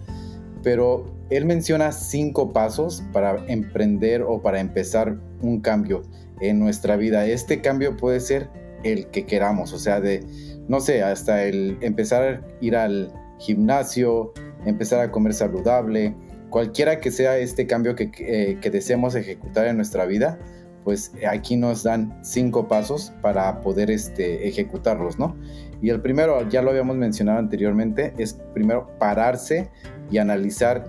[0.62, 6.02] Pero él menciona cinco pasos para emprender o para empezar un cambio
[6.40, 7.26] en nuestra vida.
[7.26, 8.48] Este cambio puede ser
[8.84, 10.24] el que queramos, o sea, de,
[10.68, 14.32] no sé, hasta el empezar a ir al gimnasio,
[14.64, 16.14] empezar a comer saludable,
[16.50, 20.38] cualquiera que sea este cambio que, que, deseemos ejecutar en nuestra vida,
[20.84, 25.36] pues aquí nos dan cinco pasos para poder este, ejecutarlos, ¿no?
[25.82, 29.70] Y el primero, ya lo habíamos mencionado anteriormente, es primero pararse
[30.10, 30.84] y analizar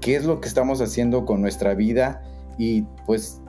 [0.00, 2.22] qué es lo que estamos haciendo con nuestra vida
[2.58, 3.40] y pues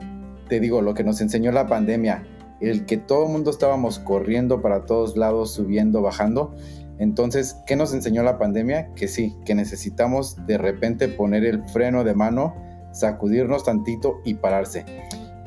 [0.48, 2.24] te digo, lo que nos enseñó la pandemia,
[2.60, 6.54] el que todo el mundo estábamos corriendo para todos lados, subiendo, bajando.
[6.98, 8.94] Entonces, ¿qué nos enseñó la pandemia?
[8.94, 12.54] Que sí, que necesitamos de repente poner el freno de mano,
[12.92, 14.86] sacudirnos tantito y pararse.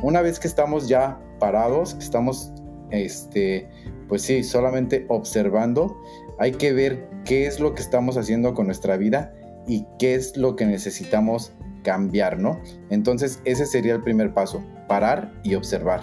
[0.01, 2.53] Una vez que estamos ya parados, estamos,
[2.91, 3.67] este,
[4.07, 5.97] pues sí, solamente observando,
[6.37, 9.33] hay que ver qué es lo que estamos haciendo con nuestra vida
[9.67, 12.59] y qué es lo que necesitamos cambiar, ¿no?
[12.89, 16.01] Entonces ese sería el primer paso, parar y observar.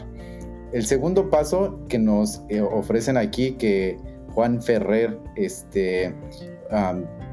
[0.73, 3.99] El segundo paso que nos eh, ofrecen aquí, que
[4.35, 6.15] Juan Ferrer, este,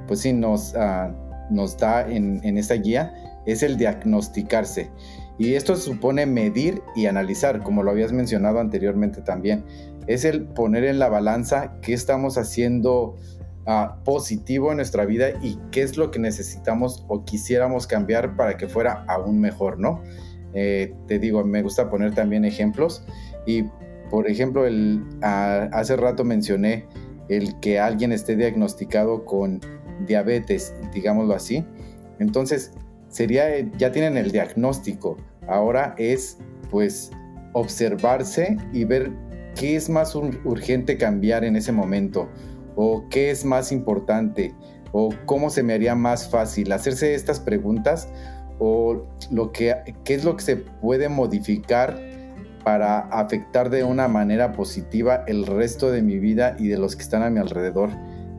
[0.07, 1.13] pues sí, nos, ah,
[1.49, 3.13] nos da en, en esta guía,
[3.45, 4.89] es el diagnosticarse.
[5.37, 9.65] Y esto supone medir y analizar, como lo habías mencionado anteriormente también.
[10.07, 13.15] Es el poner en la balanza qué estamos haciendo
[14.03, 18.67] positivo en nuestra vida y qué es lo que necesitamos o quisiéramos cambiar para que
[18.67, 20.01] fuera aún mejor, ¿no?
[20.53, 23.05] Eh, te digo, me gusta poner también ejemplos
[23.45, 23.63] y,
[24.09, 24.65] por ejemplo,
[25.21, 26.87] hace rato mencioné
[27.29, 29.61] el que alguien esté diagnosticado con
[30.05, 31.65] diabetes, digámoslo así.
[32.19, 32.73] Entonces,
[33.13, 35.17] sería, ya tienen el diagnóstico.
[35.47, 36.37] Ahora es,
[36.71, 37.11] pues,
[37.53, 39.11] observarse y ver
[39.55, 42.27] qué es más urgente cambiar en ese momento
[42.75, 44.55] o qué es más importante
[44.91, 48.09] o cómo se me haría más fácil hacerse estas preguntas
[48.57, 51.99] o lo que qué es lo que se puede modificar
[52.63, 57.03] para afectar de una manera positiva el resto de mi vida y de los que
[57.03, 57.89] están a mi alrededor.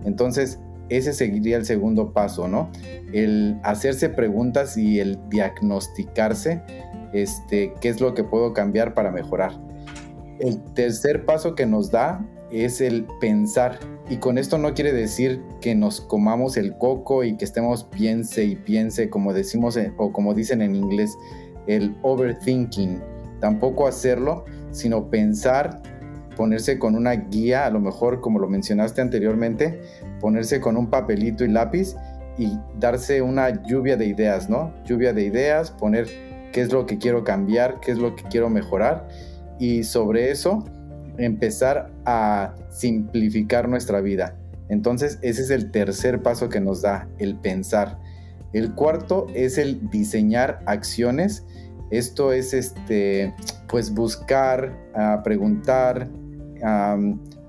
[0.05, 2.71] Entonces, ese seguiría el segundo paso, ¿no?
[3.13, 6.63] El hacerse preguntas y el diagnosticarse,
[7.13, 9.53] este, qué es lo que puedo cambiar para mejorar.
[10.41, 13.79] El tercer paso que nos da es el pensar.
[14.11, 18.45] Y con esto no quiere decir que nos comamos el coco y que estemos piense
[18.45, 21.17] y piense, como decimos o como dicen en inglés,
[21.67, 23.01] el overthinking.
[23.41, 25.83] Tampoco hacerlo, sino pensar,
[26.37, 29.81] ponerse con una guía, a lo mejor como lo mencionaste anteriormente,
[30.25, 31.97] ponerse con un papelito y lápiz
[32.39, 34.73] y darse una lluvia de ideas, ¿no?
[34.87, 36.07] Lluvia de ideas, poner
[36.51, 39.07] qué es lo que quiero cambiar, qué es lo que quiero mejorar
[39.59, 40.65] y sobre eso
[41.19, 44.35] empezar a simplificar nuestra vida.
[44.71, 47.99] Entonces ese es el tercer paso que nos da, el pensar.
[48.55, 51.45] El cuarto es el diseñar acciones.
[51.91, 53.35] Esto es este,
[53.69, 56.09] pues buscar, uh, preguntar,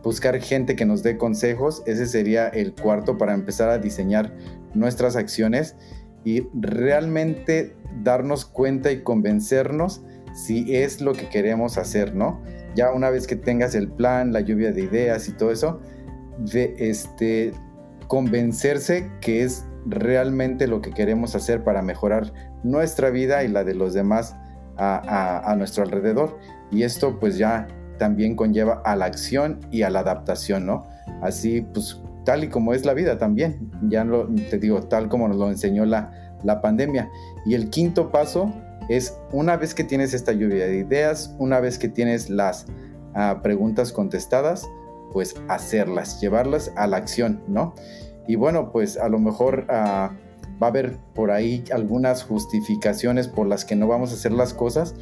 [0.06, 1.82] buscar gente que nos dé consejos.
[1.88, 4.32] Ese sería el cuarto para empezar a diseñar
[4.76, 5.76] nuestras acciones
[6.24, 12.42] y realmente darnos cuenta y convencernos si es lo que queremos hacer, ¿no?
[12.76, 15.80] Ya una vez que tengas el plan, la lluvia de ideas y todo eso,
[16.38, 17.54] de este,
[18.08, 22.32] convencerse que es realmente lo que queremos hacer para mejorar
[22.64, 24.36] nuestra vida y la de los demás
[24.78, 26.38] a, a nuestro alrededor.
[26.70, 30.86] Y esto pues ya también conlleva a la acción y a la adaptación, ¿no?
[31.22, 35.28] Así pues tal y como es la vida también, ya lo, te digo, tal como
[35.28, 36.12] nos lo enseñó la,
[36.44, 37.10] la pandemia.
[37.46, 38.52] Y el quinto paso
[38.90, 42.66] es una vez que tienes esta lluvia de ideas, una vez que tienes las
[43.16, 44.68] uh, preguntas contestadas,
[45.14, 47.74] pues hacerlas, llevarlas a la acción, ¿no?
[48.28, 50.12] Y bueno, pues a lo mejor uh, va
[50.62, 54.96] a haber por ahí algunas justificaciones por las que no vamos a hacer las cosas,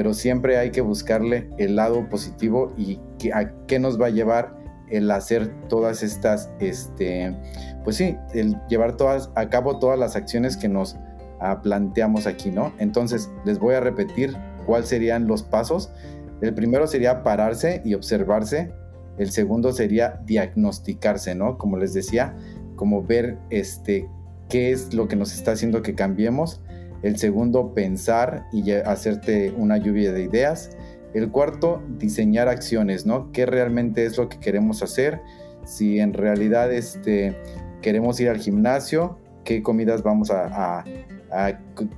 [0.00, 2.98] pero siempre hay que buscarle el lado positivo y
[3.34, 4.56] a qué nos va a llevar
[4.88, 7.36] el hacer todas estas, este,
[7.84, 10.96] pues sí, el llevar todas a cabo todas las acciones que nos
[11.38, 12.72] ah, planteamos aquí, ¿no?
[12.78, 14.34] Entonces, les voy a repetir
[14.64, 15.92] cuáles serían los pasos.
[16.40, 18.72] El primero sería pararse y observarse.
[19.18, 21.58] El segundo sería diagnosticarse, ¿no?
[21.58, 22.34] Como les decía,
[22.74, 24.08] como ver este,
[24.48, 26.62] qué es lo que nos está haciendo que cambiemos.
[27.02, 30.70] El segundo, pensar y hacerte una lluvia de ideas.
[31.14, 33.32] El cuarto, diseñar acciones, ¿no?
[33.32, 35.20] ¿Qué realmente es lo que queremos hacer?
[35.64, 37.36] Si en realidad este,
[37.80, 40.84] queremos ir al gimnasio, qué comidas vamos a,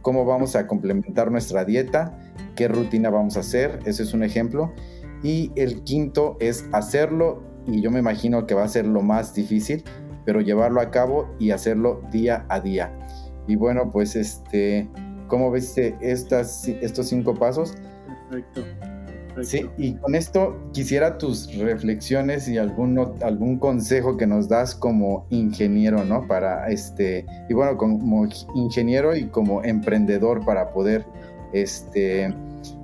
[0.01, 2.19] cómo vamos a complementar nuestra dieta,
[2.55, 4.73] qué rutina vamos a hacer, ese es un ejemplo.
[5.23, 9.35] Y el quinto es hacerlo, y yo me imagino que va a ser lo más
[9.35, 9.85] difícil,
[10.25, 12.93] pero llevarlo a cabo y hacerlo día a día.
[13.47, 14.89] Y bueno, pues este,
[15.29, 17.75] ¿cómo ves estas, estos cinco pasos?
[18.31, 18.63] Perfecto.
[19.41, 25.27] Sí, y con esto quisiera tus reflexiones y algún, algún consejo que nos das como
[25.31, 26.27] ingeniero, ¿no?
[26.27, 31.07] Para este, y bueno, como ingeniero y como emprendedor para poder,
[31.55, 32.35] este,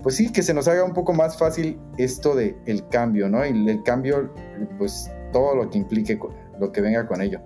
[0.02, 3.44] pues sí, que se nos haga un poco más fácil esto de el cambio, ¿no?
[3.44, 4.32] Y el cambio,
[4.78, 6.18] pues todo lo que implique,
[6.58, 7.40] lo que venga con ello.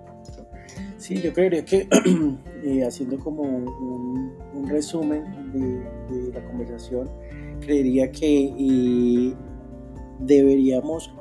[1.03, 1.89] Sí, yo creería que
[2.63, 7.11] eh, haciendo como un, resumen de, la conversación,
[7.61, 9.35] creería que
[10.21, 11.13] deberíamos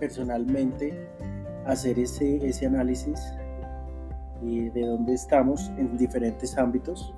[0.00, 0.94] personalmente
[1.66, 3.20] hacer ese, ese análisis
[4.40, 7.12] de dónde estamos en diferentes ámbitos,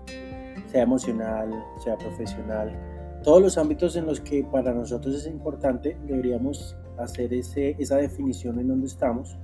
[0.67, 1.49] sea emocional,
[1.85, 2.77] sea profesional,
[3.23, 8.59] todos los ámbitos en los que para nosotros es importante, deberíamos hacer ese, esa definición
[8.59, 9.39] en dónde estamos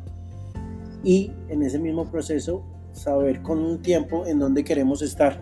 [1.05, 5.40] y en ese mismo proceso saber con un tiempo en dónde queremos estar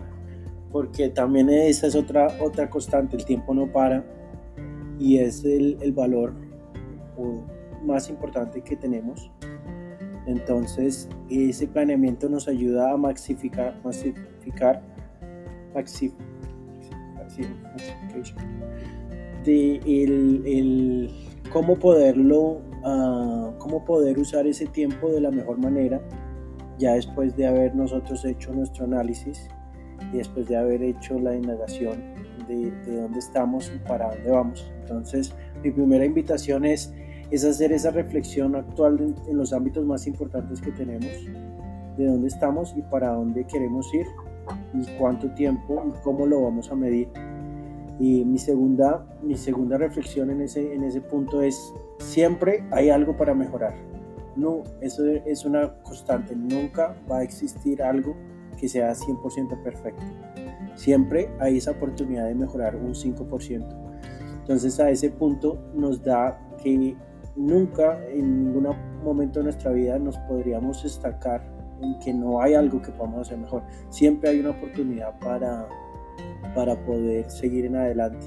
[0.73, 4.03] porque también esa es otra, otra constante, el tiempo no para
[4.99, 6.33] y es el, el valor
[7.85, 9.31] más importante que tenemos.
[10.25, 14.81] Entonces, ese planeamiento nos ayuda a maxificar, maxificar,
[19.45, 21.11] de el, el,
[21.51, 26.01] cómo poderlo, uh, cómo poder usar ese tiempo de la mejor manera,
[26.77, 29.47] ya después de haber nosotros hecho nuestro análisis
[30.11, 32.01] y después de haber hecho la indagación
[32.47, 34.71] de, de dónde estamos y para dónde vamos.
[34.81, 36.93] Entonces, mi primera invitación es,
[37.31, 41.11] es hacer esa reflexión actual en, en los ámbitos más importantes que tenemos,
[41.97, 44.05] de dónde estamos y para dónde queremos ir
[44.73, 47.07] y cuánto tiempo y cómo lo vamos a medir.
[47.99, 53.15] Y mi segunda, mi segunda reflexión en ese, en ese punto es, siempre hay algo
[53.15, 53.73] para mejorar.
[54.35, 58.15] No, eso es una constante, nunca va a existir algo
[58.59, 60.03] que sea 100% perfecto.
[60.75, 63.65] Siempre hay esa oportunidad de mejorar un 5%.
[64.39, 66.95] Entonces a ese punto nos da que
[67.35, 71.43] nunca en ningún momento de nuestra vida nos podríamos destacar
[71.81, 73.63] en que no hay algo que podamos hacer mejor.
[73.89, 75.67] Siempre hay una oportunidad para,
[76.55, 78.25] para poder seguir en adelante.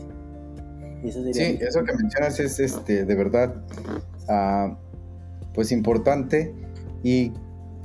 [1.05, 3.55] Eso sí, eso que mencionas es este, de verdad
[4.29, 4.75] uh,
[5.55, 6.55] pues importante
[7.03, 7.33] y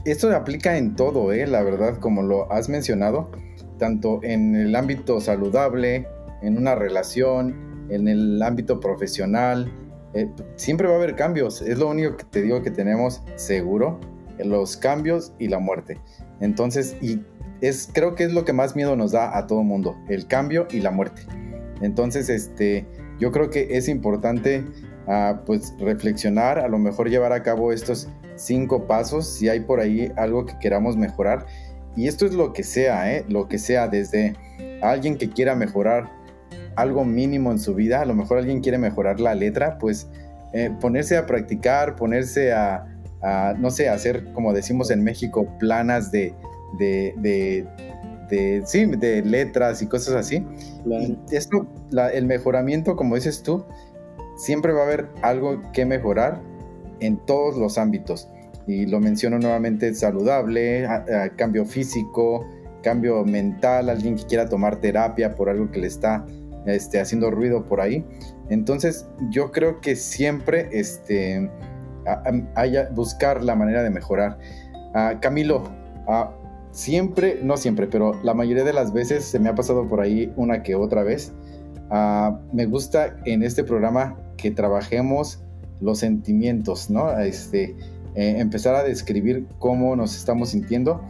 [0.05, 1.45] esto aplica en todo, ¿eh?
[1.45, 3.29] la verdad, como lo has mencionado,
[3.77, 6.07] tanto en el ámbito saludable,
[6.41, 9.71] en una relación, en el ámbito profesional.
[10.13, 13.99] Eh, siempre va a haber cambios, es lo único que te digo que tenemos seguro,
[14.43, 15.99] los cambios y la muerte.
[16.39, 17.21] Entonces, y
[17.61, 20.67] es, creo que es lo que más miedo nos da a todo mundo, el cambio
[20.71, 21.21] y la muerte.
[21.81, 22.88] Entonces, este,
[23.22, 24.65] yo creo que es importante
[25.07, 29.80] ah, pues reflexionar, a lo mejor llevar a cabo estos cinco pasos, si hay por
[29.80, 31.45] ahí algo que queramos mejorar.
[31.95, 33.24] Y esto es lo que sea, ¿eh?
[33.30, 34.36] lo que sea, desde
[34.82, 36.09] alguien que quiera mejorar
[36.76, 40.09] algo mínimo en su vida, a lo mejor alguien quiere mejorar la letra, pues
[40.53, 42.88] eh, ponerse a practicar, ponerse a,
[43.59, 46.34] no sé, hacer, como decimos en México, planas de,
[46.80, 47.67] de, de,
[48.65, 50.45] sí, de letras y cosas así.
[50.86, 51.67] Y esto,
[52.13, 53.65] el mejoramiento, como dices tú,
[54.38, 56.41] siempre va a haber algo que mejorar
[56.99, 58.27] en todos los ámbitos.
[58.67, 60.88] Y lo menciono nuevamente, saludable,
[61.36, 62.45] cambio físico,
[62.84, 66.25] cambio mental, alguien que quiera tomar terapia por algo que le está
[66.65, 68.05] este, haciendo ruido por ahí.
[68.49, 71.49] Entonces yo creo que siempre este,
[72.55, 74.38] haya, buscar la manera de mejorar.
[74.93, 75.63] Ah, Camilo,
[76.07, 76.32] ah,
[76.72, 80.32] siempre, no siempre, pero la mayoría de las veces se me ha pasado por ahí
[80.36, 81.34] una que otra vez.
[81.89, 85.43] Ah, me gusta en este programa que trabajemos
[85.82, 87.17] los sentimientos, ¿no?
[87.19, 87.76] Este,
[88.15, 91.01] eh, empezar a describir cómo nos estamos sintiendo.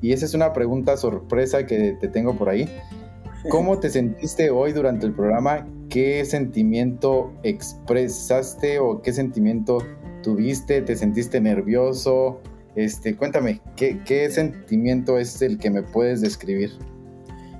[0.00, 2.68] Y esa es una pregunta sorpresa que te tengo por ahí.
[3.48, 5.66] ¿Cómo te sentiste hoy durante el programa?
[5.88, 9.78] ¿Qué sentimiento expresaste o qué sentimiento
[10.22, 10.82] tuviste?
[10.82, 12.40] ¿Te sentiste nervioso?
[12.76, 16.70] Este, cuéntame, ¿qué, ¿qué, sentimiento es el que me puedes describir?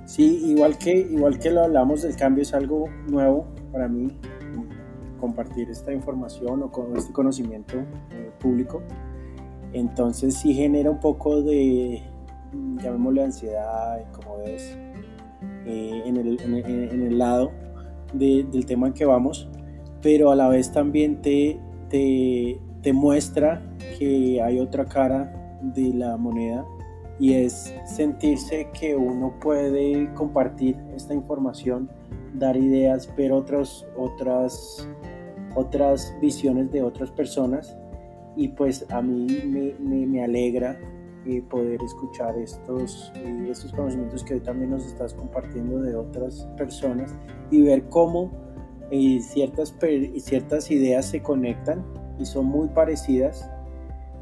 [0.05, 4.11] Sí, igual que, igual que lo hablamos del cambio, es algo nuevo para mí
[5.19, 7.77] compartir esta información o con este conocimiento
[8.11, 8.83] eh, público.
[9.73, 12.03] Entonces sí genera un poco de,
[12.81, 14.77] llamémosle ansiedad, como ves,
[15.65, 17.51] eh, en, el, en, el, lado
[18.13, 19.49] del tema en que vamos,
[20.01, 21.59] pero a la vez también te,
[21.89, 23.63] te, te muestra
[23.97, 25.33] que hay otra cara
[25.73, 26.63] de la moneda
[27.19, 31.89] y es sentirse que uno puede compartir esta información,
[32.35, 34.87] dar ideas, ver otras, otras,
[35.55, 37.75] otras visiones de otras personas.
[38.35, 39.25] Y pues a mí
[39.79, 40.77] me, me, alegra
[41.25, 46.47] eh, poder escuchar estos, eh, estos conocimientos que hoy también nos estás compartiendo de otras
[46.55, 47.15] personas
[47.49, 48.29] y ver cómo
[48.91, 49.75] eh, ciertas,
[50.19, 51.83] ciertas ideas se conectan
[52.19, 53.49] y son muy parecidas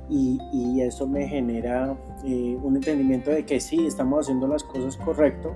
[0.10, 5.54] y, eso me genera eh, un entendimiento de que sí, estamos haciendo las cosas correcto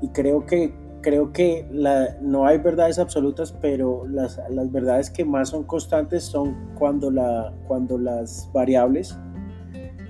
[0.00, 5.24] y creo que, creo que la, no hay verdades absolutas, pero las, las, verdades que
[5.24, 9.16] más son constantes son cuando, la, cuando las variables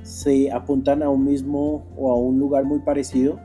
[0.02, 3.40] se apuntan a un mismo o a un lugar muy parecido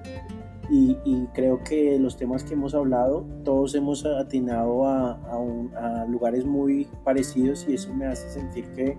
[0.71, 6.87] y, creo que los temas que hemos hablado, todos hemos atinado a, a, lugares muy
[7.03, 8.95] parecidos y eso me hace sentir que,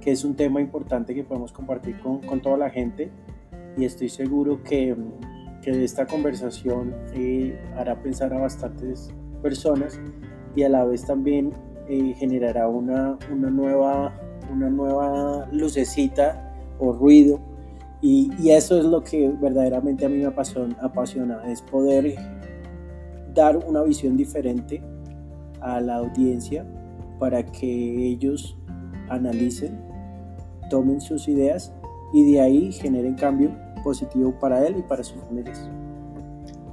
[0.00, 3.10] que, es un tema importante que podemos compartir con, con toda la gente.
[3.76, 4.94] Y estoy seguro que,
[5.62, 9.10] que esta conversación eh, hará pensar a bastantes
[9.42, 9.98] personas
[10.54, 11.52] y a la vez también
[11.88, 14.14] eh, generará una, una, nueva,
[14.52, 17.53] una nueva lucecita o ruido
[18.06, 22.14] y, eso es lo que verdaderamente a mí me apasiona, es poder
[23.32, 24.82] dar una visión diferente
[25.62, 26.66] a la audiencia
[27.18, 28.58] para que ellos
[29.08, 29.80] analicen,
[30.68, 31.72] tomen sus ideas
[32.12, 35.66] y de ahí generen cambio positivo para él y para sus familias.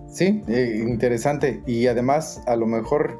[0.07, 1.63] Sí, eh, interesante.
[1.65, 3.17] Y además, a lo mejor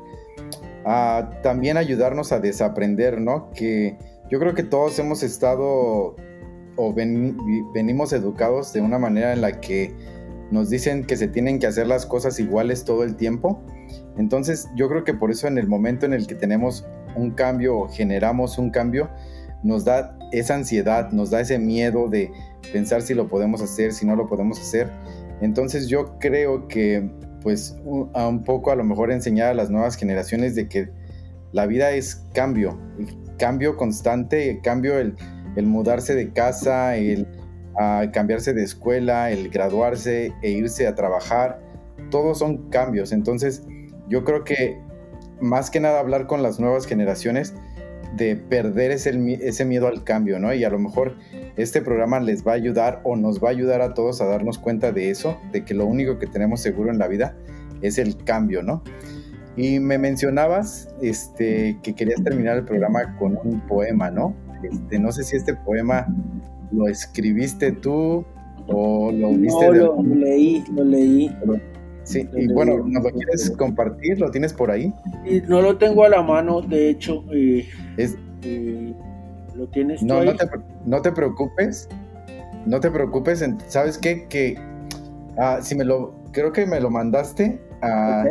[0.84, 3.52] ah, también ayudarnos a desaprender, ¿no?
[3.52, 3.98] Que
[4.30, 6.18] yo creo que todos hemos estado
[6.94, 9.94] venimos educados de una manera en la que
[10.52, 13.62] nos dicen que se tienen que hacer las cosas iguales todo el tiempo.
[14.18, 17.78] Entonces yo creo que por eso en el momento en el que tenemos un cambio
[17.78, 19.10] o generamos un cambio,
[19.64, 22.32] nos da esa ansiedad, nos da ese miedo de
[22.74, 24.90] pensar si lo podemos hacer, si no lo podemos hacer.
[25.42, 27.10] Entonces yo creo que
[27.42, 27.76] pues
[28.14, 30.90] a un poco a lo mejor enseñar a las nuevas generaciones de que
[31.52, 32.80] la vida es cambio,
[33.38, 35.16] cambio constante, cambio el
[35.56, 37.28] el mudarse de casa, el
[38.12, 41.60] cambiarse de escuela, el graduarse e irse a trabajar,
[42.10, 43.12] todos son cambios.
[43.12, 43.64] Entonces,
[44.08, 44.80] yo creo que
[45.40, 47.54] más que nada hablar con las nuevas generaciones
[48.16, 50.54] de perder ese, ese miedo al cambio, ¿no?
[50.54, 51.16] Y a lo mejor
[51.56, 54.58] este programa les va a ayudar o nos va a ayudar a todos a darnos
[54.58, 57.36] cuenta de eso, de que lo único que tenemos seguro en la vida
[57.82, 58.84] es el cambio, ¿no?
[59.56, 64.36] Y me mencionabas este, que querías terminar el programa con un poema, ¿no?
[64.64, 66.08] Este, no sé si este poema
[66.72, 68.26] lo escribiste tú
[68.68, 69.68] o lo viste.
[69.68, 71.36] No, lo, leí, lo leí.
[72.04, 74.20] Sí, y bueno, ¿nos lo quieres compartir?
[74.20, 74.94] ¿Lo tienes por ahí?
[75.48, 77.24] no lo tengo a la mano, de hecho.
[77.32, 77.68] Eh,
[78.44, 78.94] eh,
[79.56, 80.46] ¿Lo tienes no, No te,
[80.86, 81.88] no te preocupes.
[82.66, 83.46] No te preocupes.
[83.68, 84.28] ¿Sabes qué?
[84.28, 84.56] Que
[85.38, 86.14] ah, si me lo.
[86.32, 87.60] Creo que me lo mandaste.
[87.82, 88.26] Ah,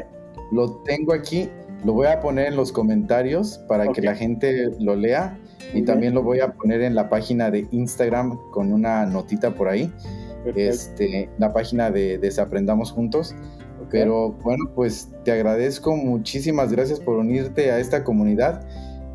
[0.53, 1.49] lo tengo aquí.
[1.85, 5.39] Lo voy a poner en los comentarios para que la gente lo lea
[5.75, 9.69] y también lo voy a poner en la página de Instagram con una notita por
[9.69, 9.93] ahí.
[10.57, 13.35] Este, la página de Desaprendamos Juntos.
[13.91, 18.65] Pero bueno, pues te agradezco, muchísimas gracias por unirte a esta comunidad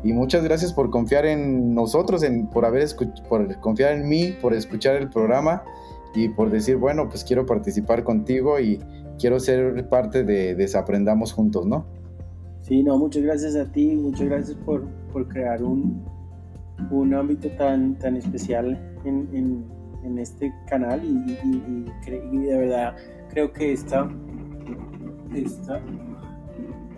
[0.02, 2.86] y muchas gracias por confiar en nosotros, en, por, haber
[3.28, 5.62] por confiar en mí, por escuchar el programa
[6.14, 8.78] y por decir, bueno, pues quiero participar contigo y
[9.18, 11.86] quiero ser parte de Desaprendamos Juntos, ¿no?
[12.60, 16.04] Sí, no, muchas gracias a ti, muchas gracias por, por crear un,
[16.90, 19.64] un ámbito tan, tan especial en, en,
[20.04, 21.38] en este canal y,
[22.32, 22.96] y, de verdad
[23.30, 24.08] creo que esta,
[25.34, 25.80] esta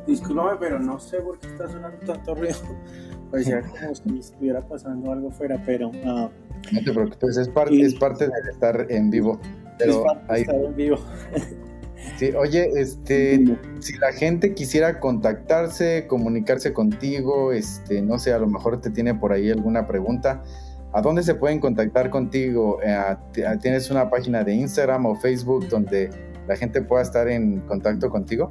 [0.09, 2.57] discúlpame, pero no sé por qué está sonando tanto ruido.
[3.31, 5.91] Parecía como si estuviera pasando algo fuera, pero...
[5.91, 6.31] Uh,
[6.73, 9.39] no te preocupes, es parte, es parte de estar en vivo.
[9.79, 10.97] Pero es parte de estar en vivo.
[12.17, 13.45] Sí, oye, este,
[13.81, 19.15] si la gente quisiera contactarse, comunicarse contigo, este, no sé, a lo mejor te tiene
[19.15, 20.43] por ahí alguna pregunta,
[20.93, 22.79] ¿a dónde se pueden contactar contigo?
[22.85, 23.17] Eh,
[23.61, 26.11] ¿Tienes una página de Instagram o Facebook donde
[26.47, 28.51] la gente pueda estar en contacto contigo?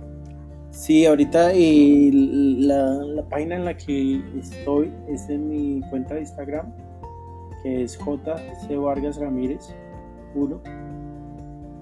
[0.72, 6.74] Sí, ahorita la, la, página en la que estoy es en mi cuenta de Instagram,
[7.64, 9.74] que es JC Vargas Ramírez
[10.36, 10.87] 1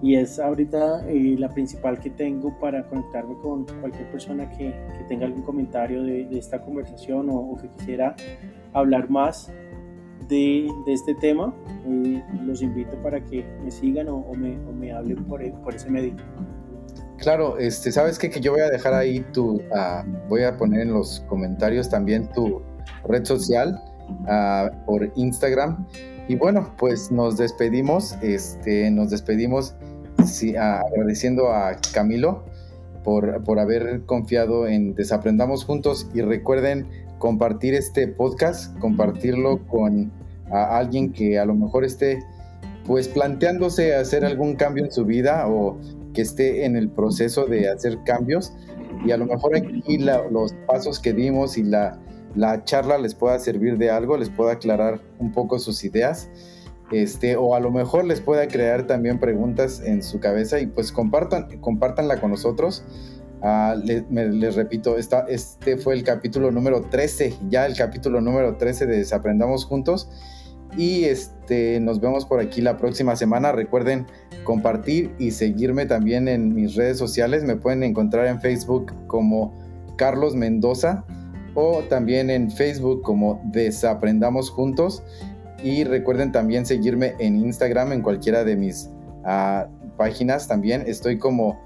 [0.05, 5.03] y es ahorita eh, la principal que tengo para conectarme con cualquier persona que, que
[5.07, 8.15] tenga algún comentario de, de esta conversación o, que quisiera
[8.73, 9.51] hablar más
[10.29, 11.55] de, de este tema.
[11.87, 15.89] Eh, los invito para que me sigan o, me, o me, hablen por, por, ese
[15.89, 16.13] medio.
[17.17, 18.29] Claro, este, sabes qué?
[18.29, 22.29] que yo voy a dejar ahí tu, uh, voy a poner en los comentarios también
[22.31, 22.61] tu
[23.09, 23.81] red social
[24.27, 25.87] uh, por Instagram.
[26.27, 29.75] Y bueno, pues nos despedimos, este, nos despedimos
[30.23, 32.43] sí, agradeciendo a Camilo
[33.03, 36.87] por, por haber confiado en Desaprendamos Juntos y recuerden
[37.19, 40.11] compartir este podcast, compartirlo con
[40.51, 42.19] alguien que a lo mejor esté
[42.85, 45.77] pues planteándose hacer algún cambio en su vida o
[46.13, 48.53] que esté en el proceso de hacer cambios.
[49.05, 51.99] Y a lo mejor aquí los pasos que dimos y la,
[52.35, 56.29] la charla les pueda servir de algo, les pueda aclarar un poco sus ideas
[56.91, 60.91] este, o a lo mejor les pueda crear también preguntas en su cabeza y pues
[60.91, 62.85] compartan, compartanla con nosotros.
[63.41, 68.97] Ah, les, repito, este fue el capítulo número 13, ya el capítulo número 13 de
[68.97, 70.09] Desaprendamos Juntos.
[70.77, 73.51] Y este, nos vemos por aquí la próxima semana.
[73.51, 74.07] Recuerden
[74.43, 77.43] compartir y seguirme también en mis redes sociales.
[77.43, 79.53] Me pueden encontrar en Facebook como
[79.95, 81.05] Carlos Mendoza
[81.53, 85.03] o también en Facebook como Desaprendamos Juntos.
[85.65, 88.91] Y recuerden también seguirme en Instagram, en cualquiera de mis
[89.23, 90.83] ah, páginas también.
[90.85, 91.59] Estoy como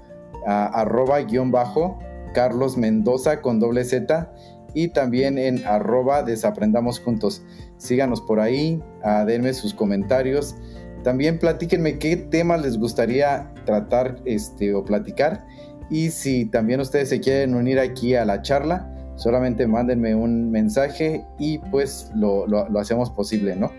[0.46, 1.98] uh, arroba guion bajo
[2.32, 4.32] Carlos Mendoza con doble Z
[4.72, 7.42] y también en arroba desaprendamos juntos.
[7.76, 10.56] Síganos por ahí, uh, denme sus comentarios.
[11.04, 15.44] También platíquenme qué temas les gustaría tratar este, o platicar.
[15.90, 18.89] Y si también ustedes se quieren unir aquí a la charla,
[19.20, 22.46] solamente mándenme un mensaje y pues lo,
[22.78, 23.70] hacemos posible, ¿no?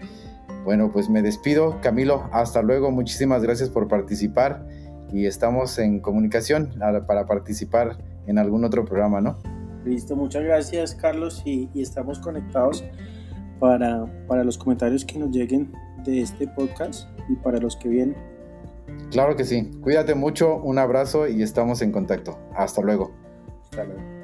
[0.63, 4.63] Bueno, pues me despido, Camilo, hasta luego, muchísimas gracias por participar
[5.11, 6.75] y estamos en comunicación
[7.07, 9.37] para participar en algún otro programa, ¿no?
[9.83, 12.83] Listo, muchas gracias Carlos y, estamos conectados
[13.59, 15.71] para, para los comentarios que nos lleguen
[16.05, 18.15] de este podcast y para los que vienen.
[19.09, 22.37] Claro que sí, cuídate mucho, un abrazo y estamos en contacto.
[22.55, 23.11] Hasta luego.
[23.71, 24.20] Hasta luego.